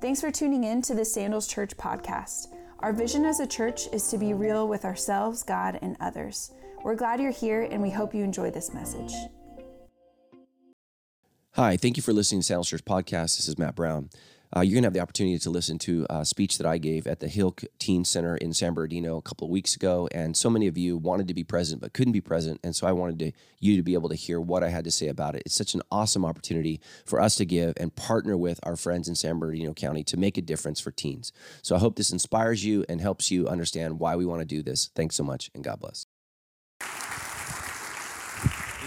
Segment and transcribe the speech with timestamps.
[0.00, 2.54] Thanks for tuning in to the Sandals Church podcast.
[2.80, 6.52] Our vision as a church is to be real with ourselves, God, and others.
[6.84, 9.12] We're glad you're here and we hope you enjoy this message.
[11.52, 13.38] Hi, thank you for listening to Sandals Church Podcast.
[13.38, 14.10] This is Matt Brown.
[14.56, 17.06] Uh, you're going to have the opportunity to listen to a speech that I gave
[17.06, 20.08] at the Hill Teen Center in San Bernardino a couple of weeks ago.
[20.12, 22.60] And so many of you wanted to be present but couldn't be present.
[22.64, 24.90] And so I wanted to, you to be able to hear what I had to
[24.90, 25.42] say about it.
[25.44, 29.14] It's such an awesome opportunity for us to give and partner with our friends in
[29.14, 31.32] San Bernardino County to make a difference for teens.
[31.60, 34.62] So I hope this inspires you and helps you understand why we want to do
[34.62, 34.88] this.
[34.94, 36.06] Thanks so much, and God bless.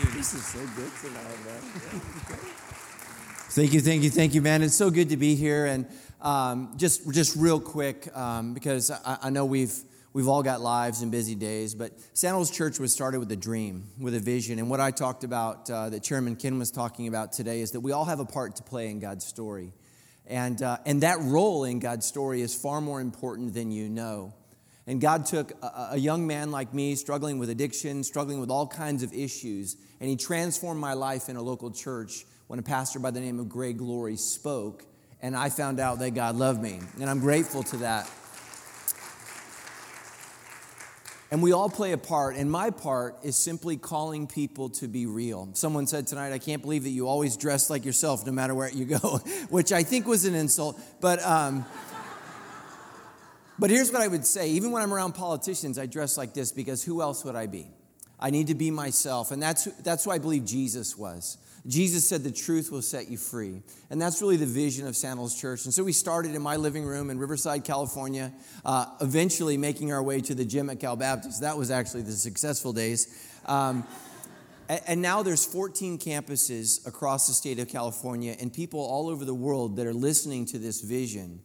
[0.02, 2.42] Dude, this is so good tonight, man.
[3.52, 4.62] Thank you, thank you, thank you, man.
[4.62, 5.66] It's so good to be here.
[5.66, 5.88] And
[6.22, 9.74] um, just, just real quick, um, because I, I, know we've
[10.14, 13.88] we've all got lives and busy days, but Sandals Church was started with a dream,
[14.00, 14.60] with a vision.
[14.60, 17.80] And what I talked about, uh, that Chairman Ken was talking about today, is that
[17.80, 19.74] we all have a part to play in God's story,
[20.28, 24.32] and uh, and that role in God's story is far more important than you know.
[24.86, 28.68] And God took a, a young man like me, struggling with addiction, struggling with all
[28.68, 32.98] kinds of issues, and He transformed my life in a local church when a pastor
[32.98, 34.84] by the name of Greg Laurie spoke,
[35.22, 36.80] and I found out that God loved me.
[37.00, 38.10] And I'm grateful to that.
[41.30, 45.06] And we all play a part, and my part is simply calling people to be
[45.06, 45.50] real.
[45.54, 48.68] Someone said tonight, I can't believe that you always dress like yourself no matter where
[48.68, 48.98] you go,
[49.50, 50.82] which I think was an insult.
[51.00, 51.68] But, um,
[53.60, 56.52] but here's what I would say even when I'm around politicians, I dress like this
[56.52, 57.68] because who else would I be?
[58.20, 59.30] I need to be myself.
[59.30, 61.38] And that's, that's who I believe Jesus was.
[61.68, 63.62] Jesus said the truth will set you free.
[63.90, 65.66] And that's really the vision of Sandals Church.
[65.66, 68.32] And so we started in my living room in Riverside, California,
[68.66, 71.42] uh, eventually making our way to the gym at Cal Baptist.
[71.42, 73.30] That was actually the successful days.
[73.46, 73.86] Um,
[74.88, 79.34] and now there's 14 campuses across the state of California and people all over the
[79.34, 81.42] world that are listening to this vision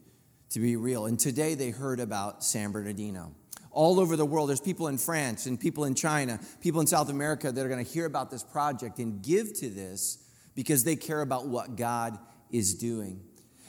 [0.51, 1.07] to be real.
[1.07, 3.35] And today they heard about San Bernardino
[3.75, 4.49] all over the world.
[4.49, 7.85] There's people in France and people in China, people in South America that are going
[7.85, 10.19] to hear about this project and give to this
[10.55, 12.19] because they care about what God
[12.51, 13.21] is doing.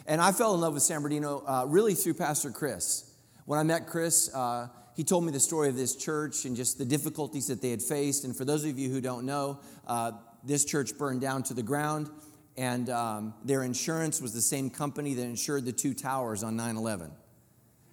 [0.06, 3.12] And I fell in love with San Bernardino uh, really through Pastor Chris.
[3.46, 6.78] When I met Chris, uh, he told me the story of this church and just
[6.78, 8.24] the difficulties that they had faced.
[8.24, 11.64] And for those of you who don't know, uh, this church burned down to the
[11.64, 12.10] ground,
[12.56, 16.78] and um, their insurance was the same company that insured the two towers on 9
[16.78, 17.12] 11.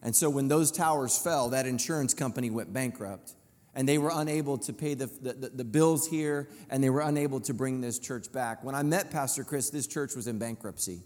[0.03, 3.35] And so when those towers fell, that insurance company went bankrupt.
[3.75, 7.41] And they were unable to pay the, the, the, bills here, and they were unable
[7.41, 8.62] to bring this church back.
[8.62, 11.01] When I met Pastor Chris, this church was in bankruptcy.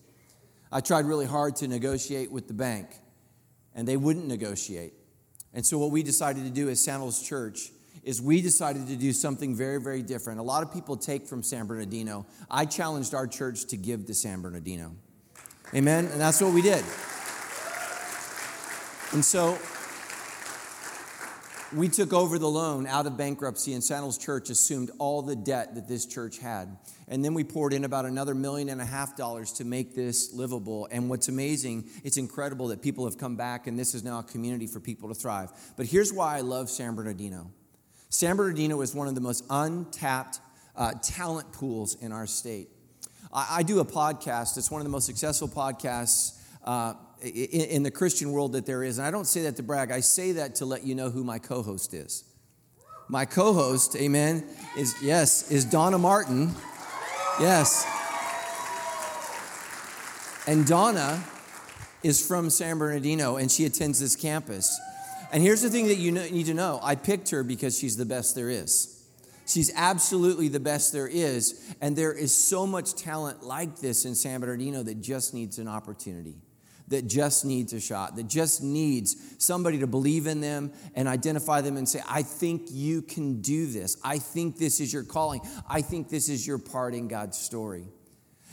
[0.73, 2.89] I tried really hard to negotiate with the bank,
[3.73, 4.95] and they wouldn't negotiate.
[5.55, 7.71] And so, what we decided to do as Sandals Church
[8.03, 10.41] is we decided to do something very, very different.
[10.41, 12.27] A lot of people take from San Bernardino.
[12.51, 14.93] I challenged our church to give to San Bernardino.
[15.75, 16.07] Amen?
[16.07, 16.85] And that's what we did.
[19.13, 19.59] And so
[21.75, 25.75] we took over the loan out of bankruptcy, and Sandals Church assumed all the debt
[25.75, 26.77] that this church had.
[27.09, 30.33] And then we poured in about another million and a half dollars to make this
[30.33, 30.89] livable.
[30.91, 34.23] And what's amazing, it's incredible that people have come back, and this is now a
[34.23, 35.51] community for people to thrive.
[35.77, 37.51] But here's why I love San Bernardino
[38.09, 40.41] San Bernardino is one of the most untapped
[40.77, 42.69] uh, talent pools in our state.
[43.33, 46.41] I, I, do a podcast, it's one of the most successful podcasts.
[46.65, 48.99] Uh, in, the Christian world that there is.
[48.99, 51.25] And I don't say that to brag, I say that to let you know who
[51.25, 52.25] my co host is.
[53.09, 54.45] My co host, amen,
[54.77, 56.53] is, yes, is Donna Martin.
[57.41, 57.87] Yes.
[60.47, 61.23] And Donna
[62.03, 64.79] is from San Bernardino and she attends this campus.
[65.33, 68.05] And here's the thing that you need to know I picked her because she's the
[68.05, 68.93] best there is.
[69.47, 71.75] She's absolutely the best there is.
[71.81, 75.69] And there is so much talent like this in San Bernardino that just needs an
[75.69, 76.35] opportunity
[76.89, 81.61] that just needs a shot, that just needs somebody to believe in them and identify
[81.61, 83.97] them and say, I think you can do this.
[84.05, 85.41] I think this is your calling.
[85.69, 87.89] I think this is your part in God's story.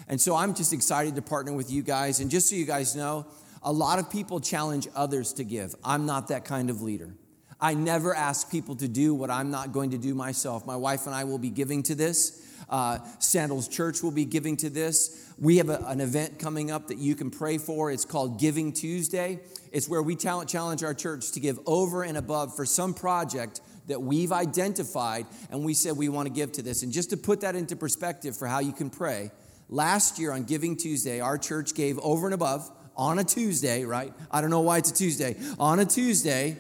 [0.08, 2.20] And so I'm just excited to partner with you guys.
[2.20, 3.28] And just so you guys know,
[3.62, 5.76] a lot of people challenge others to give.
[5.84, 7.14] I'm not that kind of leader.
[7.62, 10.66] I never ask people to do what I'm not going to do myself.
[10.66, 12.46] My wife and I will be giving to this.
[12.74, 15.32] Uh, Sandals Church will be giving to this.
[15.38, 17.92] We have a, an event coming up that you can pray for.
[17.92, 19.42] It's called Giving Tuesday.
[19.72, 23.62] It's where we talent challenge our church to give over and above for some project
[23.86, 26.82] that we've identified, and we said we want to give to this.
[26.82, 29.30] And just to put that into perspective for how you can pray,
[29.70, 34.12] last year on Giving Tuesday, our church gave over and above on a Tuesday, right?
[34.32, 35.36] I don't know why it's a Tuesday.
[35.60, 36.58] On a Tuesday,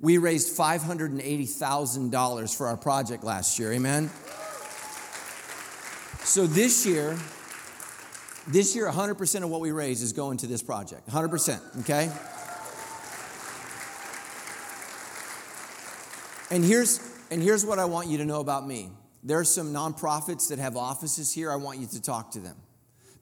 [0.00, 3.72] we raised $580,000 for our project last year.
[3.72, 4.10] Amen?
[6.26, 7.16] So this year,
[8.48, 11.08] This year, 100% of what we raise is going to this project.
[11.08, 12.08] 100%, okay?
[16.52, 17.00] And here's,
[17.32, 18.90] and here's what I want you to know about me.
[19.24, 21.50] There are some nonprofits that have offices here.
[21.50, 22.56] I want you to talk to them.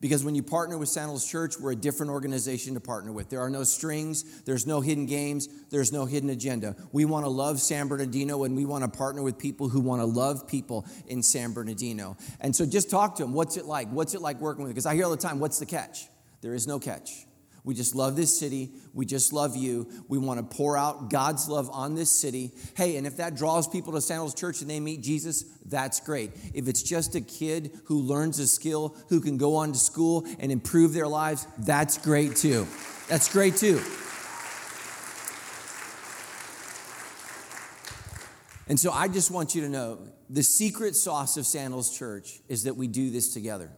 [0.04, 3.30] Because when you partner with Sandals Church, we're a different organization to partner with.
[3.30, 6.76] There are no strings, there's no hidden games, there's no hidden agenda.
[6.92, 10.02] We want to love San Bernardino and we want to partner with people who want
[10.02, 12.18] to love people in San Bernardino.
[12.42, 13.32] And so just talk to them.
[13.32, 13.88] What's it like?
[13.88, 14.72] What's it like working with?
[14.74, 16.06] Because I hear all the time, what's the catch?
[16.42, 17.24] There is no catch.
[17.64, 18.72] We just love this city.
[18.92, 19.88] We just love you.
[20.06, 22.52] We want to pour out God's love on this city.
[22.76, 26.30] Hey, and if that draws people to Sandals Church and they meet Jesus, that's great.
[26.52, 30.26] If it's just a kid who learns a skill, who can go on to school
[30.38, 32.66] and improve their lives, that's great too.
[33.08, 33.80] That's great too.
[38.68, 42.64] And so I just want you to know the secret sauce of Sandals Church is
[42.64, 43.70] that we do this together.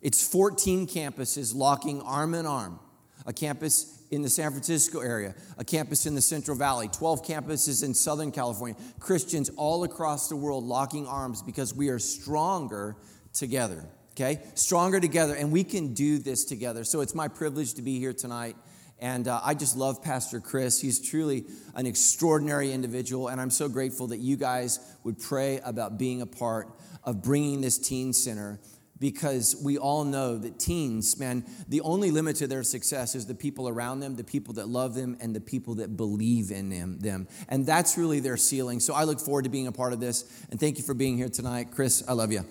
[0.00, 2.78] It's 14 campuses locking arm in arm
[3.26, 7.84] a campus in the San Francisco area, a campus in the Central Valley, 12 campuses
[7.84, 12.96] in Southern California, Christians all across the world locking arms because we are stronger
[13.32, 14.42] together, okay?
[14.54, 16.84] Stronger together, and we can do this together.
[16.84, 18.56] So it's my privilege to be here tonight.
[18.98, 20.78] And uh, I just love Pastor Chris.
[20.78, 23.28] He's truly an extraordinary individual.
[23.28, 26.68] And I'm so grateful that you guys would pray about being a part
[27.02, 28.60] of bringing this teen center
[29.00, 33.34] because we all know that teens, man, the only limit to their success is the
[33.34, 36.98] people around them, the people that love them, and the people that believe in them.
[37.00, 37.26] them.
[37.48, 38.78] And that's really their ceiling.
[38.78, 40.24] So I look forward to being a part of this.
[40.50, 41.68] And thank you for being here tonight.
[41.70, 42.44] Chris, I love you.